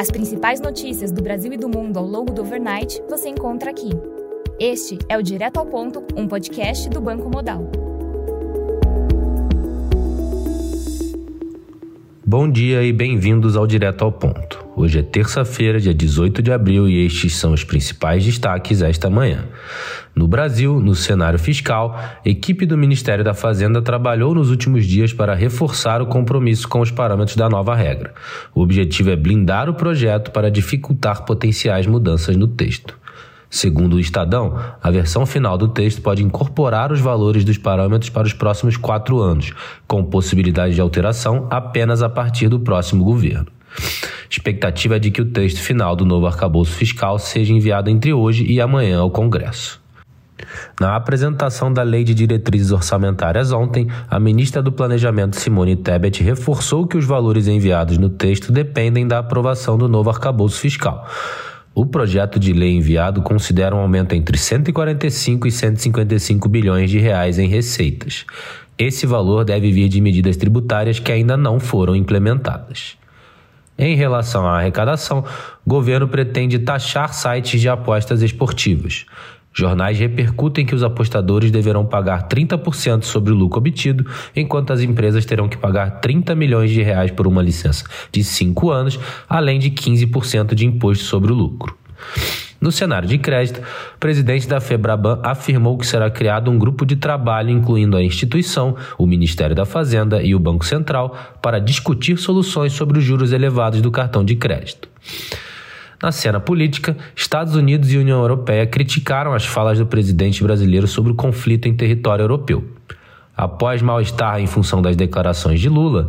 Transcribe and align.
As 0.00 0.12
principais 0.12 0.60
notícias 0.60 1.10
do 1.10 1.20
Brasil 1.20 1.52
e 1.52 1.56
do 1.56 1.68
mundo 1.68 1.98
ao 1.98 2.06
longo 2.06 2.32
do 2.32 2.42
overnight 2.42 3.02
você 3.08 3.28
encontra 3.28 3.70
aqui. 3.70 3.90
Este 4.60 4.96
é 5.08 5.18
o 5.18 5.22
Direto 5.22 5.58
ao 5.58 5.66
Ponto, 5.66 6.04
um 6.16 6.28
podcast 6.28 6.88
do 6.88 7.00
Banco 7.00 7.28
Modal. 7.28 7.77
Bom 12.30 12.46
dia 12.46 12.82
e 12.82 12.92
bem-vindos 12.92 13.56
ao 13.56 13.66
Direto 13.66 14.04
ao 14.04 14.12
Ponto. 14.12 14.62
Hoje 14.76 14.98
é 14.98 15.02
terça-feira, 15.02 15.80
dia 15.80 15.94
18 15.94 16.42
de 16.42 16.52
abril, 16.52 16.86
e 16.86 17.06
estes 17.06 17.34
são 17.34 17.54
os 17.54 17.64
principais 17.64 18.22
destaques 18.22 18.82
esta 18.82 19.08
manhã. 19.08 19.46
No 20.14 20.28
Brasil, 20.28 20.78
no 20.78 20.94
cenário 20.94 21.38
fiscal, 21.38 21.98
equipe 22.26 22.66
do 22.66 22.76
Ministério 22.76 23.24
da 23.24 23.32
Fazenda 23.32 23.80
trabalhou 23.80 24.34
nos 24.34 24.50
últimos 24.50 24.84
dias 24.84 25.10
para 25.10 25.34
reforçar 25.34 26.02
o 26.02 26.06
compromisso 26.06 26.68
com 26.68 26.80
os 26.80 26.90
parâmetros 26.90 27.34
da 27.34 27.48
nova 27.48 27.74
regra. 27.74 28.12
O 28.54 28.60
objetivo 28.60 29.08
é 29.08 29.16
blindar 29.16 29.70
o 29.70 29.74
projeto 29.74 30.30
para 30.30 30.50
dificultar 30.50 31.24
potenciais 31.24 31.86
mudanças 31.86 32.36
no 32.36 32.46
texto. 32.46 32.94
Segundo 33.50 33.94
o 33.94 34.00
Estadão, 34.00 34.58
a 34.82 34.90
versão 34.90 35.24
final 35.24 35.56
do 35.56 35.68
texto 35.68 36.02
pode 36.02 36.22
incorporar 36.22 36.92
os 36.92 37.00
valores 37.00 37.44
dos 37.44 37.56
parâmetros 37.56 38.10
para 38.10 38.26
os 38.26 38.32
próximos 38.32 38.76
quatro 38.76 39.20
anos, 39.20 39.54
com 39.86 40.04
possibilidade 40.04 40.74
de 40.74 40.80
alteração 40.80 41.46
apenas 41.50 42.02
a 42.02 42.08
partir 42.08 42.48
do 42.48 42.60
próximo 42.60 43.04
governo. 43.04 43.46
Expectativa 44.30 44.96
é 44.96 44.98
de 44.98 45.10
que 45.10 45.22
o 45.22 45.30
texto 45.30 45.60
final 45.60 45.96
do 45.96 46.04
novo 46.04 46.26
arcabouço 46.26 46.72
fiscal 46.72 47.18
seja 47.18 47.52
enviado 47.52 47.88
entre 47.88 48.12
hoje 48.12 48.44
e 48.44 48.60
amanhã 48.60 49.00
ao 49.00 49.10
Congresso. 49.10 49.80
Na 50.80 50.94
apresentação 50.94 51.72
da 51.72 51.82
Lei 51.82 52.04
de 52.04 52.14
Diretrizes 52.14 52.70
Orçamentárias 52.70 53.50
ontem, 53.50 53.88
a 54.08 54.20
ministra 54.20 54.62
do 54.62 54.70
Planejamento 54.70 55.36
Simone 55.36 55.74
Tebet 55.74 56.22
reforçou 56.22 56.86
que 56.86 56.96
os 56.96 57.04
valores 57.04 57.48
enviados 57.48 57.98
no 57.98 58.08
texto 58.08 58.52
dependem 58.52 59.06
da 59.06 59.18
aprovação 59.18 59.76
do 59.76 59.88
novo 59.88 60.10
arcabouço 60.10 60.60
fiscal. 60.60 61.08
O 61.78 61.86
projeto 61.86 62.40
de 62.40 62.52
lei 62.52 62.72
enviado 62.72 63.22
considera 63.22 63.72
um 63.72 63.78
aumento 63.78 64.12
entre 64.12 64.36
145 64.36 65.46
e 65.46 65.52
155 65.52 66.48
bilhões 66.48 66.90
de 66.90 66.98
reais 66.98 67.38
em 67.38 67.46
receitas. 67.46 68.26
Esse 68.76 69.06
valor 69.06 69.44
deve 69.44 69.70
vir 69.70 69.88
de 69.88 70.00
medidas 70.00 70.36
tributárias 70.36 70.98
que 70.98 71.12
ainda 71.12 71.36
não 71.36 71.60
foram 71.60 71.94
implementadas. 71.94 72.96
Em 73.78 73.94
relação 73.94 74.44
à 74.44 74.58
arrecadação, 74.58 75.24
o 75.64 75.70
governo 75.70 76.08
pretende 76.08 76.58
taxar 76.58 77.14
sites 77.14 77.60
de 77.60 77.68
apostas 77.68 78.22
esportivas. 78.22 79.06
Jornais 79.58 79.98
repercutem 79.98 80.64
que 80.64 80.72
os 80.72 80.84
apostadores 80.84 81.50
deverão 81.50 81.84
pagar 81.84 82.28
30% 82.28 83.02
sobre 83.02 83.32
o 83.32 83.34
lucro 83.34 83.58
obtido, 83.58 84.08
enquanto 84.36 84.72
as 84.72 84.80
empresas 84.82 85.26
terão 85.26 85.48
que 85.48 85.56
pagar 85.56 86.00
30 86.00 86.32
milhões 86.36 86.70
de 86.70 86.80
reais 86.80 87.10
por 87.10 87.26
uma 87.26 87.42
licença 87.42 87.84
de 88.12 88.22
5 88.22 88.70
anos, 88.70 89.00
além 89.28 89.58
de 89.58 89.68
15% 89.72 90.54
de 90.54 90.64
imposto 90.64 91.02
sobre 91.02 91.32
o 91.32 91.34
lucro. 91.34 91.76
No 92.60 92.70
cenário 92.70 93.08
de 93.08 93.18
crédito, 93.18 93.60
o 93.96 93.98
presidente 93.98 94.46
da 94.46 94.60
Febraban 94.60 95.18
afirmou 95.24 95.76
que 95.76 95.86
será 95.86 96.08
criado 96.08 96.52
um 96.52 96.58
grupo 96.58 96.86
de 96.86 96.94
trabalho 96.94 97.50
incluindo 97.50 97.96
a 97.96 98.02
instituição, 98.02 98.76
o 98.96 99.06
Ministério 99.06 99.56
da 99.56 99.64
Fazenda 99.64 100.22
e 100.22 100.36
o 100.36 100.38
Banco 100.38 100.64
Central 100.64 101.16
para 101.42 101.58
discutir 101.58 102.16
soluções 102.16 102.72
sobre 102.72 102.98
os 102.98 103.04
juros 103.04 103.32
elevados 103.32 103.82
do 103.82 103.90
cartão 103.90 104.24
de 104.24 104.36
crédito. 104.36 104.88
Na 106.02 106.12
cena 106.12 106.38
política, 106.38 106.96
Estados 107.14 107.56
Unidos 107.56 107.92
e 107.92 107.98
União 107.98 108.20
Europeia 108.20 108.66
criticaram 108.66 109.34
as 109.34 109.44
falas 109.44 109.78
do 109.78 109.86
presidente 109.86 110.42
brasileiro 110.44 110.86
sobre 110.86 111.10
o 111.10 111.14
conflito 111.14 111.66
em 111.66 111.74
território 111.74 112.22
europeu. 112.22 112.64
Após 113.36 113.82
mal-estar 113.82 114.40
em 114.40 114.46
função 114.46 114.80
das 114.80 114.94
declarações 114.94 115.60
de 115.60 115.68
Lula, 115.68 116.08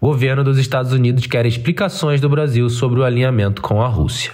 o 0.00 0.06
governo 0.06 0.42
dos 0.42 0.58
Estados 0.58 0.92
Unidos 0.92 1.26
quer 1.26 1.44
explicações 1.44 2.20
do 2.20 2.28
Brasil 2.28 2.70
sobre 2.70 3.00
o 3.00 3.04
alinhamento 3.04 3.60
com 3.60 3.82
a 3.82 3.88
Rússia. 3.88 4.32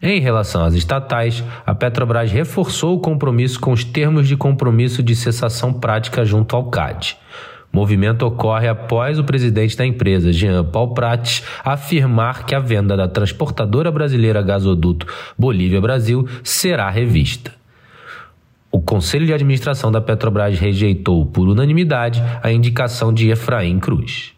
Em 0.00 0.20
relação 0.20 0.64
às 0.64 0.74
estatais, 0.74 1.44
a 1.66 1.74
Petrobras 1.74 2.30
reforçou 2.32 2.96
o 2.96 3.00
compromisso 3.00 3.60
com 3.60 3.72
os 3.72 3.84
termos 3.84 4.26
de 4.26 4.36
compromisso 4.36 5.02
de 5.02 5.14
cessação 5.14 5.72
prática 5.72 6.24
junto 6.24 6.56
ao 6.56 6.64
CAD. 6.70 7.16
O 7.72 7.76
movimento 7.76 8.26
ocorre 8.26 8.68
após 8.68 9.18
o 9.18 9.24
presidente 9.24 9.76
da 9.76 9.86
empresa, 9.86 10.30
Jean 10.30 10.62
Paul 10.62 10.92
Prates, 10.92 11.42
afirmar 11.64 12.44
que 12.44 12.54
a 12.54 12.60
venda 12.60 12.96
da 12.96 13.08
transportadora 13.08 13.90
brasileira 13.90 14.42
Gasoduto 14.42 15.06
Bolívia 15.38 15.80
Brasil 15.80 16.28
será 16.44 16.90
revista. 16.90 17.50
O 18.70 18.80
Conselho 18.80 19.26
de 19.26 19.32
Administração 19.32 19.90
da 19.90 20.00
Petrobras 20.00 20.58
rejeitou 20.58 21.24
por 21.26 21.48
unanimidade 21.48 22.22
a 22.42 22.52
indicação 22.52 23.12
de 23.12 23.30
Efraim 23.30 23.78
Cruz. 23.78 24.32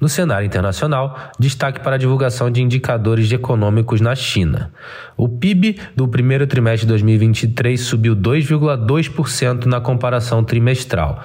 No 0.00 0.08
cenário 0.08 0.46
internacional, 0.46 1.16
destaque 1.38 1.80
para 1.80 1.94
a 1.94 1.98
divulgação 1.98 2.50
de 2.50 2.60
indicadores 2.60 3.30
econômicos 3.30 4.00
na 4.00 4.14
China. 4.14 4.72
O 5.16 5.28
PIB 5.28 5.78
do 5.94 6.08
primeiro 6.08 6.46
trimestre 6.46 6.86
de 6.86 6.88
2023 6.88 7.80
subiu 7.80 8.16
2,2% 8.16 9.66
na 9.66 9.80
comparação 9.80 10.42
trimestral, 10.42 11.22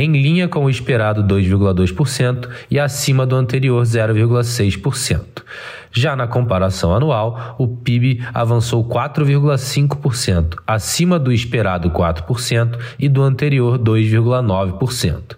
em 0.00 0.12
linha 0.12 0.48
com 0.48 0.64
o 0.64 0.70
esperado 0.70 1.22
2,2% 1.22 2.48
e 2.70 2.78
acima 2.78 3.26
do 3.26 3.36
anterior 3.36 3.82
0,6%. 3.82 5.42
Já 5.92 6.14
na 6.14 6.26
comparação 6.26 6.94
anual, 6.94 7.56
o 7.58 7.66
PIB 7.66 8.24
avançou 8.32 8.84
4,5%, 8.84 10.56
acima 10.66 11.18
do 11.18 11.32
esperado 11.32 11.90
4% 11.90 12.78
e 12.98 13.08
do 13.08 13.22
anterior 13.22 13.78
2,9%. 13.78 15.36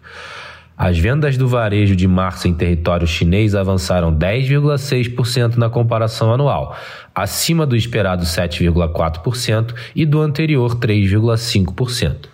As 0.77 0.99
vendas 0.99 1.37
do 1.37 1.47
varejo 1.47 1.95
de 1.95 2.09
março 2.09 2.49
em 2.49 2.55
território 2.55 3.07
chinês 3.07 3.55
avançaram 3.55 4.13
10,6% 4.13 5.57
na 5.57 5.71
comparação 5.71 6.33
anual, 6.33 6.77
acima 7.15 7.65
do 7.65 7.77
esperado 7.77 8.25
7,4% 8.25 9.75
e 9.95 10.05
do 10.05 10.21
anterior 10.21 10.77
3,5%. 10.77 12.29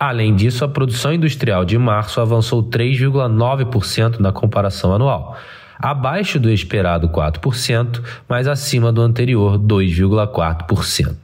Além 0.00 0.34
disso, 0.34 0.64
a 0.64 0.68
produção 0.68 1.12
industrial 1.12 1.62
de 1.62 1.76
março 1.76 2.22
avançou 2.22 2.62
3,9% 2.62 4.18
na 4.18 4.32
comparação 4.32 4.94
anual, 4.94 5.36
abaixo 5.78 6.40
do 6.40 6.48
esperado 6.48 7.10
4%, 7.10 8.02
mas 8.26 8.48
acima 8.48 8.90
do 8.90 9.02
anterior 9.02 9.58
2,4%. 9.58 11.16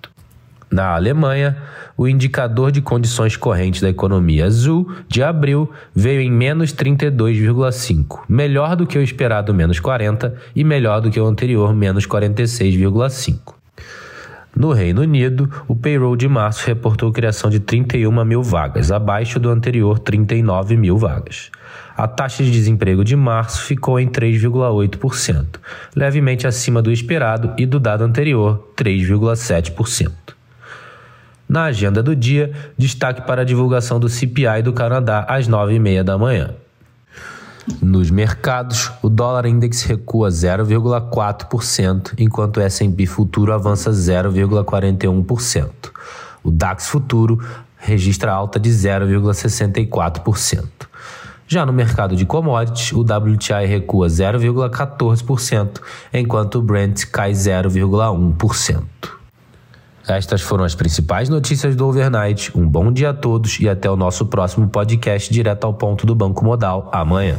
Na 0.70 0.94
Alemanha, 0.94 1.56
o 1.97 2.06
indicador 2.06 2.70
de 2.70 2.82
condições 2.82 3.34
correntes 3.34 3.81
da 3.81 3.88
economia 3.88 4.44
azul 4.44 4.93
de 5.08 5.22
abril 5.22 5.72
veio 5.94 6.20
em 6.20 6.31
menos 6.31 6.75
32,5, 6.75 8.25
melhor 8.28 8.76
do 8.76 8.87
que 8.87 8.98
o 8.98 9.03
esperado 9.03 9.54
menos 9.54 9.81
40 9.81 10.37
e 10.54 10.62
melhor 10.62 11.00
do 11.00 11.10
que 11.10 11.19
o 11.19 11.26
anterior 11.26 11.75
menos 11.75 12.06
46,5. 12.06 13.56
No 14.56 14.72
Reino 14.72 15.03
Unido, 15.03 15.50
o 15.69 15.77
payroll 15.77 16.17
de 16.17 16.27
março 16.27 16.67
reportou 16.67 17.12
criação 17.12 17.50
de 17.50 17.61
31 17.61 18.25
mil 18.25 18.43
vagas, 18.43 18.91
abaixo 18.91 19.39
do 19.39 19.50
anterior 19.50 19.99
39 19.99 20.78
mil 20.78 20.97
vagas. 20.97 21.50
A 21.94 22.09
taxa 22.09 22.43
de 22.43 22.50
desemprego 22.50 23.05
de 23.05 23.15
março 23.15 23.62
ficou 23.65 24.00
em 24.00 24.09
3,8%, 24.09 25.61
levemente 25.94 26.47
acima 26.47 26.81
do 26.81 26.91
esperado 26.91 27.53
e 27.59 27.67
do 27.67 27.78
dado 27.78 28.03
anterior, 28.03 28.72
3,7%. 28.75 30.11
Na 31.47 31.65
agenda 31.65 32.03
do 32.03 32.17
dia, 32.17 32.50
destaque 32.78 33.27
para 33.27 33.43
a 33.43 33.44
divulgação 33.44 34.00
do 34.00 34.09
CPI 34.09 34.62
do 34.65 34.73
Canadá 34.73 35.27
às 35.28 35.47
9h30 35.47 36.03
da 36.03 36.17
manhã. 36.17 36.55
Nos 37.82 38.10
mercados, 38.10 38.93
o 39.03 39.09
dólar 39.09 39.47
index 39.47 39.82
recua 39.82 40.28
0,4%, 40.28 42.15
enquanto 42.16 42.59
o 42.59 42.60
S&P 42.60 43.06
futuro 43.06 43.53
avança 43.53 43.91
0,41%. 43.91 45.71
O 46.44 46.50
DAX 46.50 46.87
futuro 46.87 47.44
registra 47.76 48.32
alta 48.32 48.60
de 48.60 48.71
0,64%. 48.71 50.65
Já 51.49 51.65
no 51.66 51.72
mercado 51.72 52.16
de 52.16 52.25
commodities, 52.25 52.93
o 52.93 53.00
WTI 53.00 53.66
recua 53.66 54.09
0,14%, 54.09 55.81
enquanto 56.12 56.56
o 56.56 56.62
Brent 56.62 57.05
cai 57.06 57.32
0,1%. 57.32 58.85
Estas 60.08 60.40
foram 60.40 60.64
as 60.64 60.75
principais 60.75 61.29
notícias 61.29 61.75
do 61.75 61.87
overnight. 61.87 62.56
Um 62.56 62.67
bom 62.67 62.93
dia 62.93 63.11
a 63.11 63.14
todos 63.14 63.58
e 63.58 63.69
até 63.69 63.90
o 63.90 63.96
nosso 63.96 64.26
próximo 64.26 64.69
podcast 64.69 65.32
direto 65.32 65.64
ao 65.64 65.75
ponto 65.75 66.06
do 66.06 66.14
Banco 66.14 66.44
Modal 66.44 66.88
amanhã. 66.93 67.37